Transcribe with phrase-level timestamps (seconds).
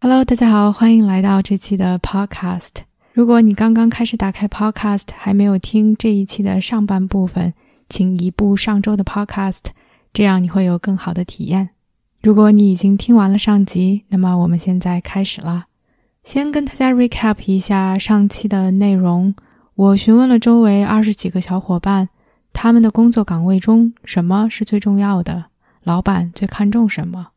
[0.00, 2.70] Hello，大家好，欢迎来到这期的 Podcast。
[3.12, 7.52] 如果你刚刚开始打开 Podcast，还没有听这一期的上半部分，
[7.88, 9.58] 请移步上周的 Podcast，
[10.12, 11.70] 这样你会有更好的体验。
[12.22, 15.66] 如果你已经听完了上集，那么我们现在开始啦。
[16.22, 19.34] 先跟大家 recap 一下上期的内容。
[19.74, 22.08] 我询问了周围二十几个小伙伴，
[22.52, 25.46] 他们的工作岗位中什么是最重要的，
[25.82, 27.30] 老板最看重什么。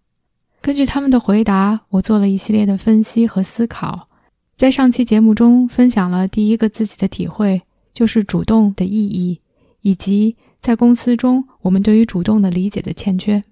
[0.61, 4.07] 根据他们的回答，我做了一系列的分析和思考。
[4.55, 7.63] 在上期节目中，分享了第一个自己的体会，
[7.95, 9.41] 就是主动的意义，
[9.81, 13.43] 以及在公司中我们对于主动的理解的欠缺。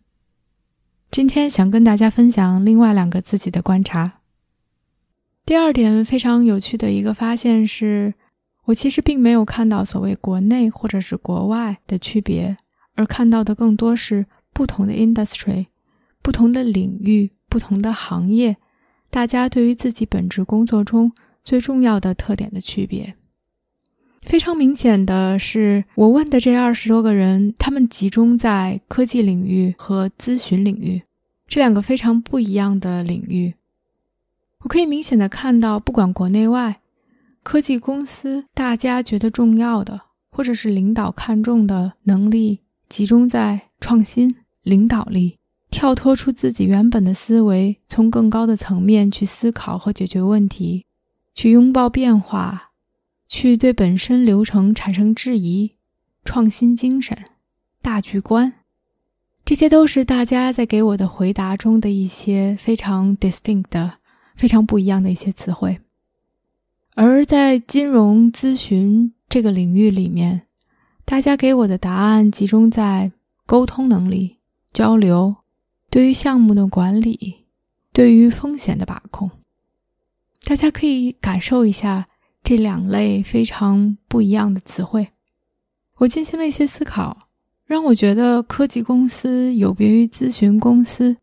[1.09, 4.19] 今天想跟大家分享另外两个自己的观察。
[5.47, 8.13] 第二点非常有趣的一个发现是，
[8.65, 12.55] 我其实并没有看到所谓国内或者是国外的区别，
[12.93, 15.65] 而看到的更多是不同的 industry。
[16.29, 18.55] 不同的领域、不同的行业，
[19.09, 21.11] 大家对于自己本职工作中
[21.43, 23.15] 最重要的特点的区别，
[24.21, 31.01] 非常明显的是，我问的这二十多个人，他们集中在科技领域和咨询领域
[31.47, 33.55] 这两个非常不一样的领域。
[34.59, 36.79] 我可以明显的看到，不管国内外，
[37.41, 45.38] 科技公司大家觉得重要的，或者是领导看重的能力，集中在创新、领导力。
[45.71, 50.85] 跳脱出自己原本的思维，从更高的层面去思考和解决问题，
[51.35, 52.71] 去拥抱变化，
[53.27, 55.75] 去对本身流程产生质疑，
[56.25, 57.15] 创新精神、
[57.83, 58.53] 大局观，
[59.45, 63.99] 这些都是大家在给我的回答中的一些非常 distinct 的、
[64.35, 65.79] 非常不一样的一些词汇。
[66.95, 70.47] 而在金融咨询这个领域里面，
[71.05, 73.11] 大家给我的答案集中在
[73.45, 74.37] 沟通能力、
[74.73, 75.35] 交流。
[75.89, 77.45] 对于项目的管理，
[77.91, 79.31] 对于风险的把控，
[80.43, 82.07] 大家可以感受一下
[82.43, 85.07] 这两类非常不一样的词汇。
[85.97, 87.27] 我进行了一些思考，
[87.65, 91.17] 让我觉得科技公司有别于咨询公司，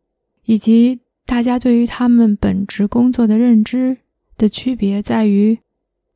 [0.45, 3.97] 以及大家对于他们本职工作的认知
[4.37, 5.59] 的区别在于，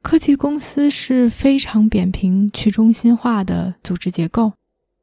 [0.03, 4.53] 科技公司是非常扁平、去中心化的组织结构，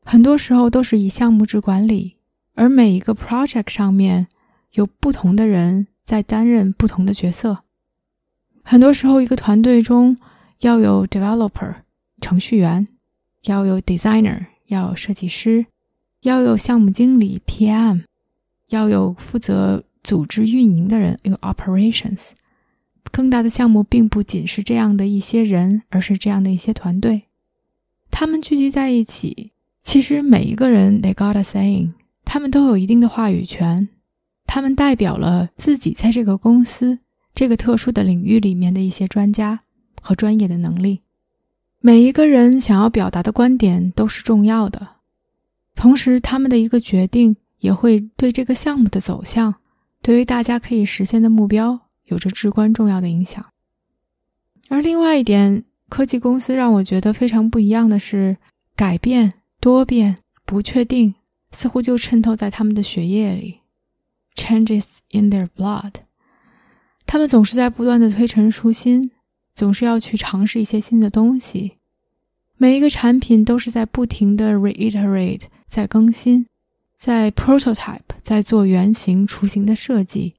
[0.03, 2.16] 很多时候都是以项目制管理。
[2.57, 4.27] 而每一个 project 上面
[4.73, 7.59] 有不同的人在担任不同的角色。
[8.63, 10.17] 很多时候，一个团队中
[10.61, 11.75] 要有 developer
[12.19, 12.87] 程序员，
[13.43, 15.67] 要有 designer 要有设计师，
[16.21, 18.05] 要有项目经理 PM，
[18.69, 22.31] 要有负责组织运营的人有 operations。
[23.11, 27.27] 更大的项目并不仅是这样的一些人，而是这样的一些团队，
[28.09, 29.51] 他们聚集在一起。
[29.83, 31.91] 其实每一个人 they got a saying。
[32.29, 33.87] 他们都有一定的话语权，
[34.45, 36.99] 他们代表了自己在这个公司
[37.33, 39.61] 这个特殊的领域里面的一些专家
[40.01, 41.03] 和专业的能力。
[41.79, 44.95] 每一个人想要表达的观点都是重要的，
[45.73, 49.55] 同时他们的一个决定也会对这个项目的走向，
[50.01, 53.43] 对于大家可以实现的目标有着至关重要的影响。
[54.67, 58.35] 而另外一点，科技公司让我觉得非常不一样的是，
[58.75, 61.15] 改变、多变、不确定。
[61.51, 63.59] 似乎就渗透在他们的血液里
[64.35, 65.93] ，changes in their blood。
[67.05, 69.11] 他们总是在不断的推陈出新，
[69.55, 71.77] 总是要去尝试一些新的东西。
[72.57, 76.47] 每一个产品都是在不停的 reiterate，在更新，
[76.97, 80.35] 在 prototype，在做原型、雏形的设计，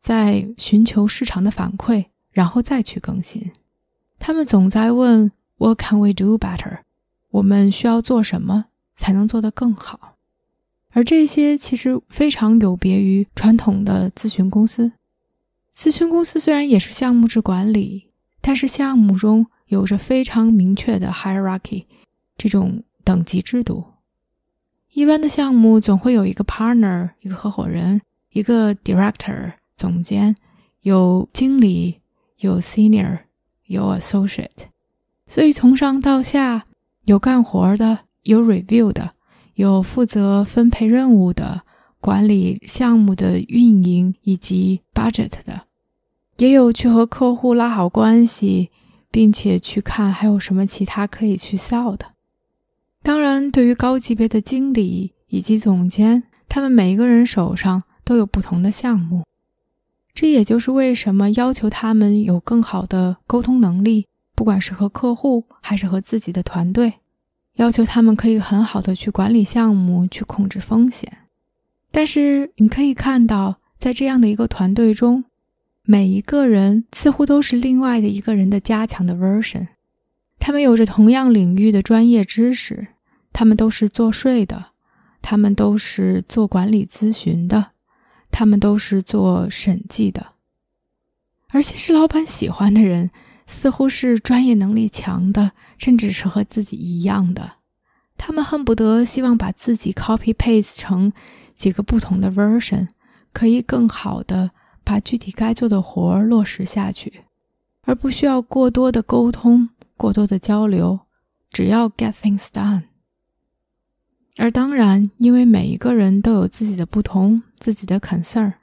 [0.00, 3.52] 在寻求市场的反馈，然后再去更新。
[4.18, 6.80] 他们总在问 What can we do better？
[7.30, 8.66] 我们需要做什么
[8.96, 10.11] 才能做得更好？
[10.92, 14.92] 而这些其实非常有别于传统的咨询公司。
[15.74, 18.10] 咨询公司虽然也是项目制管理，
[18.40, 21.86] 但是项目中有着非常明确的 hierarchy
[22.36, 23.84] 这种等级制度。
[24.92, 28.02] 一般的项目总会有一个 partner，一个合伙人，
[28.32, 30.36] 一个 director 总监，
[30.82, 32.00] 有经理，
[32.40, 33.20] 有 senior，
[33.64, 34.68] 有 associate。
[35.26, 36.66] 所以从上到下
[37.06, 39.14] 有干活的，有 review 的。
[39.54, 41.62] 有负责分配任务的、
[42.00, 45.62] 管理项目的运营以及 budget 的，
[46.38, 48.70] 也有去和客户拉好关系，
[49.10, 52.06] 并且去看还有什么其他可以去 sell 的。
[53.02, 59.24] 当然，对于高级别的经理以及总监，他们每一个人手上都有不同的项目。
[60.14, 66.92] 这也就是为什么要求他们有更好的沟通能力，不管是和客户还是和自己的团队，
[67.56, 71.18] 要求他们可以很好的去管理项目，去控制风险。
[71.90, 75.24] 但是你可以看到，在这样的一个团队中，
[75.84, 79.68] 每一个人似乎都是另外的一个人的加强的 version。
[80.38, 82.88] 他们有着同样领域的专业知识，
[83.32, 84.66] 他们都是做税的，
[85.20, 87.72] 他们都是做管理咨询的，
[88.30, 90.32] 他们都是做审计的。
[91.50, 93.10] 而且是老板喜欢的人，
[93.46, 95.52] 似乎是专业能力强的，
[95.82, 97.54] 甚至是和自己一样的。
[98.16, 101.12] 他们恨不得希望把自己 copy paste 成
[101.56, 102.86] 几个不同的 version，
[103.32, 104.52] 可以更好的
[104.84, 107.24] 把具体该做的活儿落实下去，
[107.82, 109.70] 而不需要过多的沟通。
[109.96, 111.00] 过多的交流，
[111.50, 112.82] 只要 get things done。
[114.36, 118.54] 而当然，因为每一个人都有自己的不同、自己的 concern，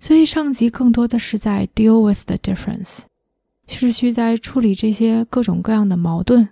[0.00, 3.00] 所以上级更多的是在 deal with the difference，
[3.68, 6.48] 是需在处理这些各种各样的矛盾，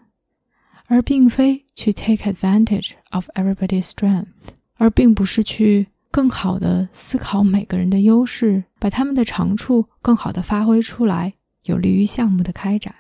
[0.87, 4.27] 而并非去 take advantage of everybody's strength，
[4.77, 11.35] 而并不是去更好的思考每个人的优势，把他们的长处更好的发挥出来，
[11.65, 12.95] 有利于项目的开展。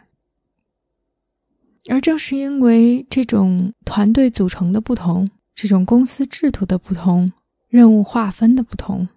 [1.88, 7.32] 而正是因为这种团队组成的不同，这种公司制度的不同，
[7.68, 9.08] 任务划分的不同，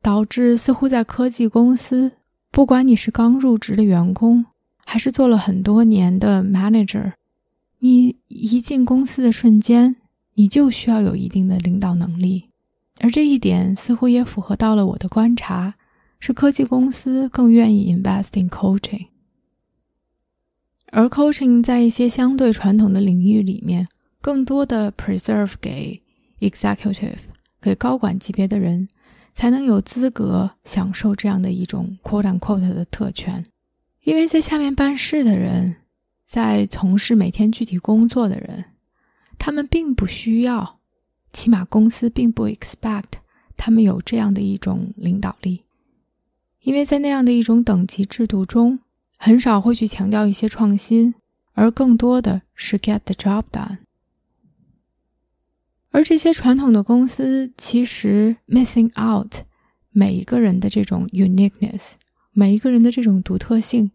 [0.00, 2.12] 导致似乎在科技公司，
[2.52, 4.46] 不管你是刚入职的员工，
[4.86, 7.14] 还是做了很多年的 manager，
[7.84, 9.96] 你一进公司的瞬间，
[10.36, 12.48] 你就需要有一定的领导能力。
[13.00, 15.74] 而这一点似乎也符合到了我的观察，
[16.18, 19.08] 是科技公司更愿意 invest in coaching。
[20.92, 23.86] 而 coaching 在一些相对传统的领域里面，
[24.22, 26.00] 更多的 preserve 给
[26.40, 27.18] executive
[27.60, 28.88] 给高管级别的人，
[29.34, 33.44] 才能有资格享受这样的一种 quote unquote 的特权。
[34.04, 35.76] 因为在下面办事的人，
[36.26, 38.64] 在从事每天具体工作的人，
[39.38, 40.80] 他们并不需要，
[41.32, 43.12] 起码公司并不 expect
[43.56, 45.62] 他们有这样的一种领导力，
[46.60, 48.80] 因为在那样的一种等级制度中。
[49.16, 51.14] 很少会去强调一些创新，
[51.54, 53.78] 而更多的是 get the job done。
[55.92, 59.36] 而这些传统的公司其实 missing out
[59.92, 61.92] 每一个人的这种 uniqueness，
[62.32, 63.92] 每一个人的这种独特性，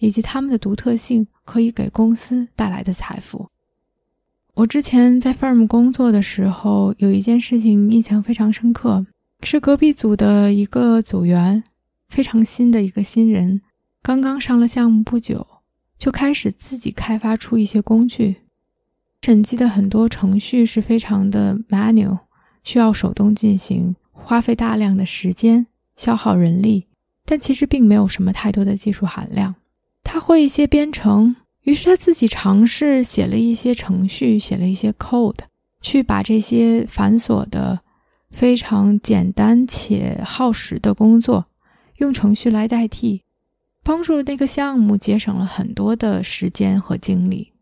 [0.00, 3.48] 以及他们的独特性可以给公司带来的财富。
[4.54, 9.06] 我之前在 firm 工作的时候，有一件事情印象非常深刻，
[9.42, 11.62] 是隔壁组的一个组员，
[12.08, 13.62] 非常新的一个新人。
[14.02, 15.46] 刚刚上了项目不久，
[15.96, 18.36] 就开始自己开发出一些工具。
[19.22, 22.18] 审计的很多程序是非常的 manual，
[22.64, 25.66] 需要手动进行，花费大量的时间，
[25.96, 26.86] 消耗人力，
[27.24, 29.54] 但其实并没有什么太多的技术含量。
[30.12, 35.36] 他会一些编程，于是他自己尝试写了一些程序，写了一些 code，
[35.80, 37.78] 去把这些繁琐的、
[38.32, 41.46] 非常简单且耗时的工作，
[41.98, 43.22] 用程序来代替。
[43.84, 47.52] 帮助那个项目节省了很多的时间和精力，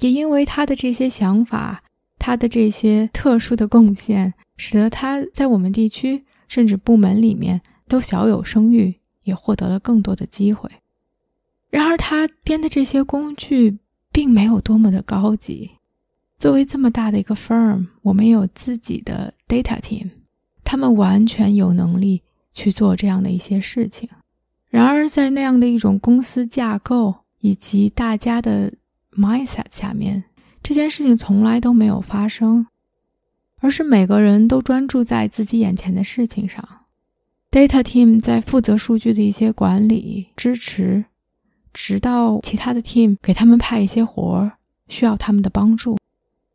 [0.00, 1.82] 也因为他的这些想法，
[2.18, 10.70] 他的这些特殊的贡献，使得他在我们地区甚至部门里面都小有声誉，也获得了更多的机会。
[11.70, 13.78] 然而，他编的这些工具
[14.10, 15.70] 并没有多么的高级。
[16.38, 20.08] 作为这么大的一个 firm，我们有自己的 data team，
[20.64, 22.22] 他们完全有能力
[22.52, 24.08] 去做这样的一些事情。
[24.68, 28.72] 然而，在那样的一种公司架构以及大家的
[29.12, 30.24] mindset 下面，
[30.62, 32.66] 这件事情从来都没有发生，
[33.60, 36.66] 而是每个人都专注在自己眼前的事情上。
[37.50, 41.04] Data team 在负责数据的一些管理支持，
[41.72, 44.52] 直到其他的 team 给他们派一些活儿
[44.88, 45.96] 需要他们的帮助，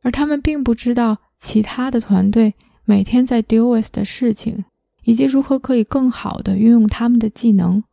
[0.02, 2.54] 而他们并不知道其他的团队
[2.86, 4.66] 每天在 deal with 的事情，
[5.04, 7.84] 以及如何可以更好的运用他们的技能。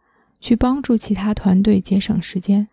[0.42, 2.66] 去帮助其他团队节省时间。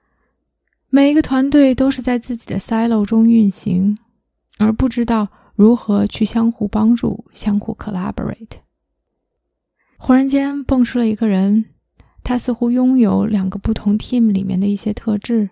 [0.90, 3.98] 每一个团队都是在自己的 silo 中运行，
[4.58, 8.62] 而不知道如何去相互帮助、相互 collaborate。
[9.98, 11.66] 忽然间蹦出了一个人，
[12.28, 15.50] 他似乎拥有两个不同 team 里面的一些特质。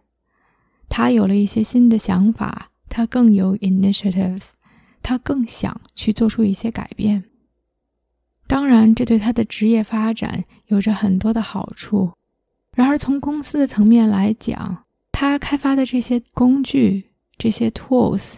[0.90, 4.48] 他有了一些新的想法，他更有 initiatives，
[5.02, 7.24] 他更想去做出一些改变。
[8.46, 12.12] 当然，这对他的职业发展有着很多的好处，
[12.74, 18.34] 然而，从公司的层面来讲，他开发的这些工具、这些 tools，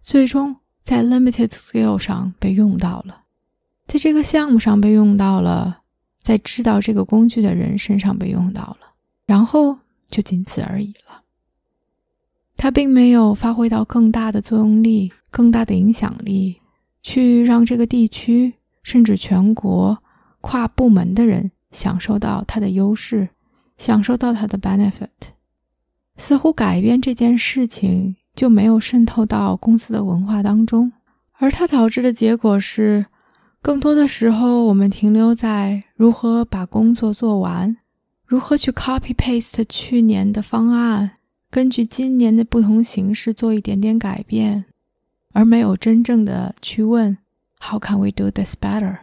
[0.00, 3.24] 最终在 limited scale 上被用到了，
[3.86, 5.77] 在这个项目上被用到了，
[6.28, 8.92] 在知道这个工具的人身上被用到了，
[9.24, 9.78] 然后
[10.10, 11.22] 就仅此而已了。
[12.54, 16.60] 他并没有发挥到更大的作用力、更大的影响力，
[17.02, 19.96] 去让这个地区甚至全国
[20.42, 23.30] 跨部门的人享受到他的优势。
[23.78, 25.30] 享受到它的 benefit，
[26.16, 30.90] 似乎改变这件事情就没有渗透到公司的文化当中，
[31.34, 33.06] 而它导致的结果是，
[33.68, 37.76] 更多的时候我们停留在如何把工作做完，
[38.24, 41.18] 如何去 copy paste 去年的方案，
[41.50, 44.64] 根据今年的不同形式做一点点改变，
[45.34, 47.18] 而没有真正的去问
[47.60, 49.00] How can we do this better？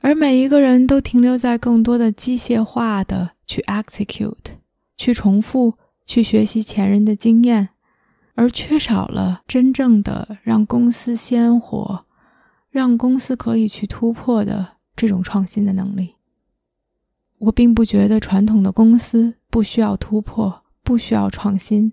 [0.00, 4.56] 而每一个人都停留在更多的机械化的去 execute，
[4.96, 7.68] 去重复，去学习前人的经验，
[8.34, 12.04] 而缺少了真正的让公司鲜活、
[12.72, 16.14] 让公司可以去突破的这种创新的能力。
[17.38, 21.92] 我并不觉得传统的公司不需要突破、不需要创新，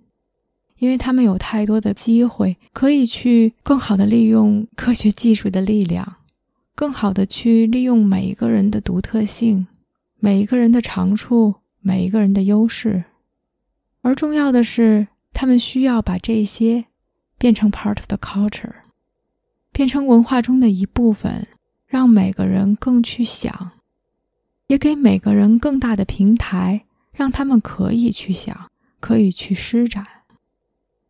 [0.77, 6.15] 因为他们有太多的机会可以去更好的利用科学技术的力量。
[6.75, 9.67] 更好的去利用每一个人的独特性，
[10.17, 13.03] 每一个人的长处，每一个人的优势，
[13.99, 16.85] 而重要的是，他们需要把这些
[17.37, 18.78] 变成 part of the culture，
[19.79, 21.47] 变成文化中的一部分，
[21.87, 23.71] 让每个人更去想，
[24.67, 26.83] 也给每个人更大的平台，
[27.13, 28.69] 让他们可以去想，
[28.99, 30.05] 可以去施展。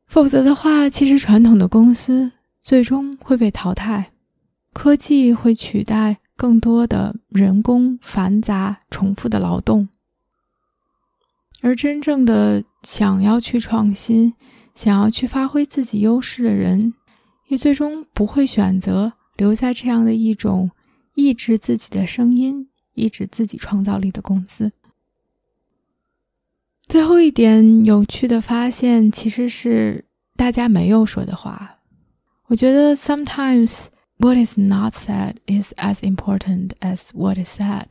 [0.06, 4.12] 否则的话，其实传统的公司最终会被淘汰。
[4.72, 9.90] 科技会取代更多的人工繁杂重复的劳动，
[11.62, 14.36] 而真正的想要去创新、
[14.76, 16.94] 想要去发挥自己优势的人，
[17.50, 20.72] 你最终不会选择留在这样的一种
[21.14, 24.72] 抑制自己的声音、抑制自己创造力的公司。
[26.88, 31.80] 最后一点有趣的发现，其实是大家没有说的话。
[32.48, 33.88] 我觉得 sometimes。
[34.22, 37.86] What is not said is as important as what is said。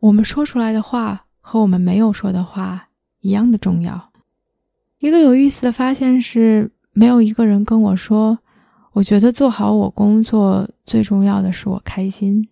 [0.00, 2.88] 我们说出来的话和我们没有说的话
[3.20, 4.10] 一样的重要。
[4.98, 8.40] 一个有意思的发现是，没有一个人跟我说，
[8.94, 12.48] 我觉得做好我工作最重要的是我开心，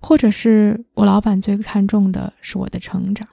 [0.00, 3.28] 或者是我老板最看重的是我的成长。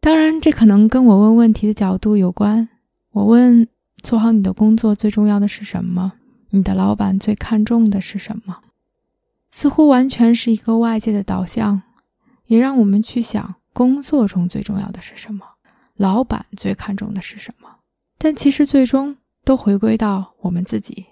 [0.00, 2.68] 当然，这可能跟我问问题的角度有关。
[3.12, 3.68] 我问：
[4.02, 6.14] 做好你的工作最重要的是什么？
[6.50, 8.58] 你的老板最看重的是什么？
[9.52, 11.82] 似乎完全是一个外界的导向，
[12.46, 15.46] 也让我们去想工作中最重要的是什么，
[15.94, 17.68] 老板最看重的是什么。
[18.18, 21.06] 但其实最终都回归到我们自己。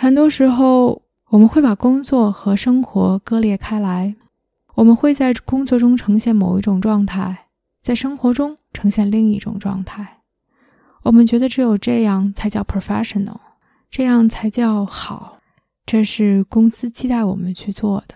[0.00, 4.14] 很多时候，我们会把工作和生活割裂开来，
[4.76, 7.46] 我们会在工作中呈现某一种状态，
[7.82, 10.20] 在生活中呈现另一种状态。
[11.02, 13.38] 我们觉得只有这样才叫 professional。
[13.90, 15.40] 这样才叫好，
[15.84, 18.14] 这是公司期待我们去做的。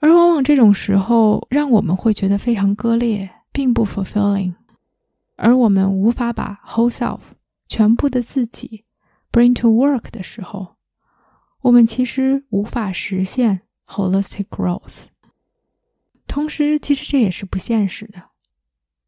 [0.00, 4.54] 而往往这种时候，让我们会觉得非常割裂，并不 fulfilling，
[5.36, 7.20] 而我们无法把 whole self
[7.68, 8.84] 全部的自己
[9.34, 10.76] bring to work 的时候，
[11.62, 15.06] 我们其实无法实现 holistic growth。
[16.28, 18.30] 同时，其实这也是不现实的，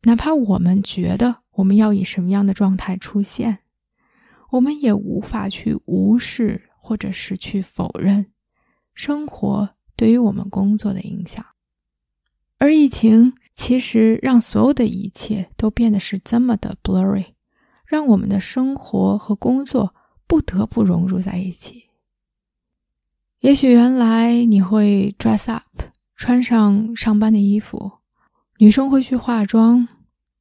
[0.02, 3.58] 哪怕我们觉得我们要以什么样的状态出现。
[4.50, 8.32] 我们也无法去无视，或者是去否认
[8.94, 11.44] 生活对于我们工作的影响。
[12.58, 17.26] 而疫情其实让所有的一切都变得是这么的 blurry，
[17.84, 19.94] 让我们的生活和工作
[20.26, 21.84] 不得不融入在一起。
[23.40, 25.82] 也许原来你会 dress up，
[26.16, 27.92] 穿上上班的衣服，
[28.58, 29.86] 女生会去化妆，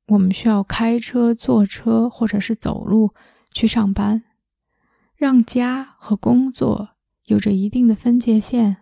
[0.08, 3.14] 我们需要开车、坐车或者是走路。
[3.52, 4.22] 去上班，
[5.16, 6.90] 让家和工作
[7.24, 8.76] 有着一定的分界线，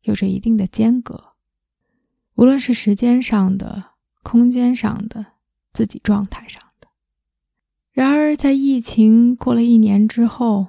[0.00, 1.34] 有着一定的间隔，
[2.34, 3.90] 无论是时间上的、
[4.24, 5.24] 空间上的、
[5.72, 6.60] 自己状态上。
[7.92, 10.68] 然而，在疫情过了一年之后，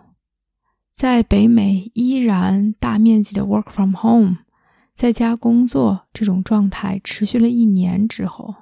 [0.93, 4.37] 在北美依然大面积的 work from home，
[4.93, 8.55] 在家工作这种状态持续了一年之后。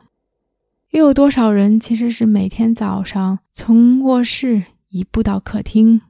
[0.92, 6.02] 又有多少人其实是每天早上从卧室移步到客厅、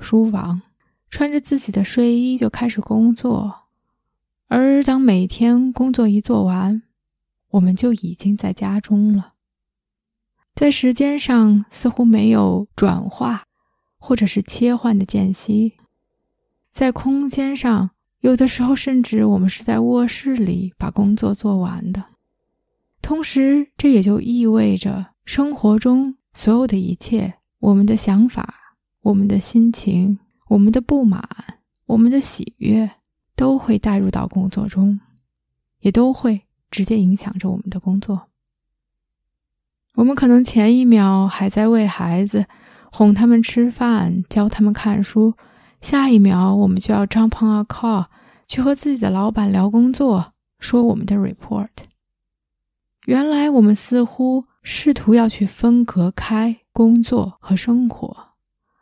[0.00, 0.62] 书房，
[1.08, 3.54] 穿着自己的睡衣就开始工作，
[4.48, 6.82] 而当每天工作一做完，
[7.50, 9.33] 我们就已经在家中了。
[10.54, 13.44] 在时间上似乎没有转化
[13.98, 15.74] 或者是切换的间隙，
[16.72, 22.04] 在空间上，有的时候甚至我们是在卧室里把工作做完的。
[23.02, 28.54] 同时，这也就意味着生活中所有的一切，我们的想法、
[29.02, 30.18] 我们的心情、
[30.48, 31.22] 我们的不满、
[31.86, 32.90] 我们的喜悦，
[33.34, 35.00] 都会带入到工作中，
[35.80, 36.42] 也都会。
[36.70, 38.30] 直接影响着我们的工作。
[39.94, 42.46] 我们可能前一秒还在喂孩子
[42.90, 45.34] 哄他们吃饭、教他们看书，
[45.80, 48.06] 下一秒我们就要 jump on a call
[48.46, 51.68] 去和自己的老板聊工作，说我们的 report。
[53.06, 58.30] 原来我们似乎试图要去分隔开工作和生活，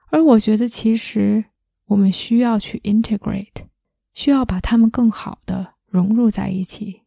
[0.09, 1.45] 而我觉得其实
[1.87, 3.67] 我们需要去 integrate，
[4.15, 7.03] 需要把它们更好的融入在一起。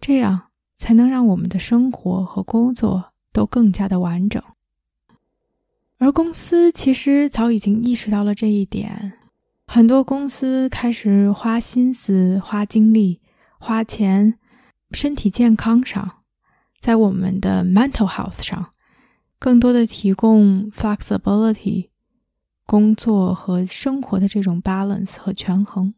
[0.00, 0.48] 这样
[0.82, 4.42] 才能让我们的生活和工作都更加的完整。
[5.98, 9.12] 而公司其实早已经意识到了这一点，
[9.68, 13.20] 很多公司开始花心思、花精力、
[13.60, 14.36] 花钱，
[14.90, 16.24] 身体健康上，
[16.80, 18.72] 在我们的 mental health 上，
[19.38, 21.90] 更多的提供 flexibility，
[22.66, 25.94] 工作和生活的这种 balance 和权衡。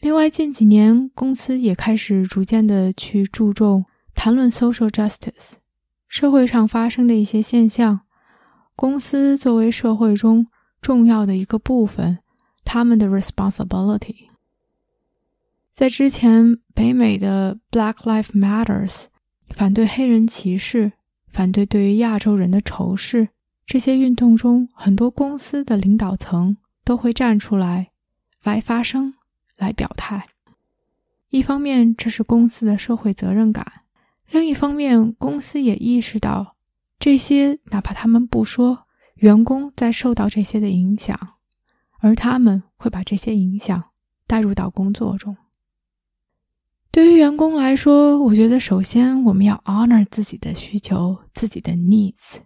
[0.00, 5.52] 另外，近几年公司也开始逐渐的去注重谈论 social justice，
[6.08, 8.00] 社会上发生的一些现象，
[8.74, 10.46] 公司作为社会中
[10.80, 12.20] 重要的一个部分，
[12.64, 14.28] 他们的 responsibility。
[15.74, 19.04] 在之前，北美的 Black Lives Matters，
[19.50, 20.92] 反对黑人歧视，
[21.28, 23.28] 反对对于亚洲人的仇视
[23.66, 27.90] 这些运动中，很多公司的领导层都会站出来
[28.42, 29.12] 来发声。
[29.60, 30.26] 来表态，
[31.28, 33.82] 一方面这是公司的社会责任感，
[34.30, 36.56] 另一方面公司也意识到
[36.98, 41.16] 这些哪怕他们不说，员工在受到这些的影响，
[42.00, 43.90] 而他们会把这些影响
[44.26, 45.36] 带入到工作中。
[46.90, 52.40] 对于员工来说，我觉得首先我们要 honor 自己的需求，自己的 needs，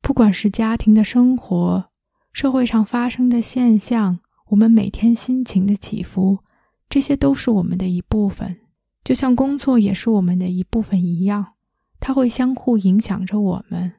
[0.00, 1.90] 不管是家庭的生活，
[2.32, 4.20] 社会上发生的现象。
[4.54, 6.38] 我们每天心情的起伏，
[6.88, 8.60] 这些都是我们的一部分，
[9.02, 11.54] 就像工作也是我们的一部分一样，
[11.98, 13.94] 它会相互影响着我们。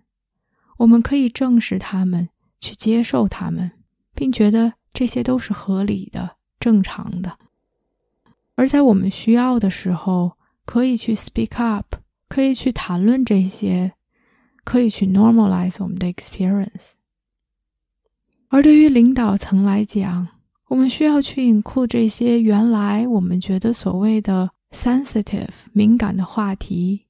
[0.78, 2.30] 我们可以正视他们，
[2.62, 3.70] 去接受他们，
[4.14, 7.38] 并觉得这些都是合理的、正常的。
[8.56, 11.96] 而在我们需要的时候，可以去 speak up，
[12.30, 13.92] 可以去谈论这些，
[14.64, 16.92] 可以去 normalize 我们的 experience。
[18.48, 20.30] 而对于领导层来讲，
[20.68, 27.06] 我们需要去 include 这些原来我们觉得所谓的 sensitive 敏感的话题，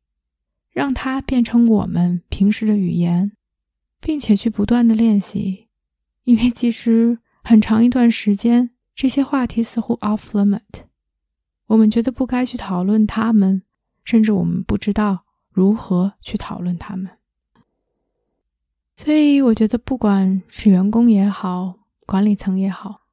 [0.72, 3.32] 让它变成我们平时的语言，
[4.02, 5.68] 并且去不断的练习。
[6.26, 10.84] 因为其实很长一段时间，这些话题似乎 off limit，
[11.68, 13.62] 我们觉得不该去讨论它们，
[14.04, 17.10] 甚至我们不知道如何去讨论它们。
[18.98, 23.05] 所以，我觉得不管是员工也好，管理层也好。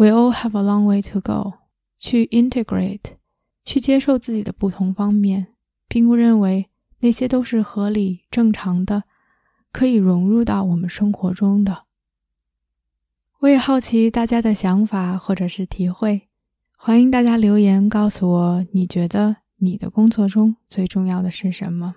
[0.00, 1.58] We all have a long way to go.
[1.98, 3.18] 去 integrate，
[3.66, 5.48] 去接受自己的不同方面，
[5.88, 9.04] 并不认为那些都是合理正常的，
[9.70, 11.84] 可以融入到我们生活中的。
[13.40, 16.28] 我也好奇大家的想法或者是体会，
[16.78, 21.96] 欢迎大家留言告诉我，你觉得你的工作中最重要的是什么？